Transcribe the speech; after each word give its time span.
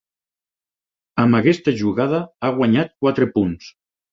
Amb 1.25 1.39
aquesta 1.41 1.75
jugada 1.83 2.23
ha 2.49 2.53
guanyat 2.59 2.99
quatre 3.05 3.29
punts. 3.37 3.71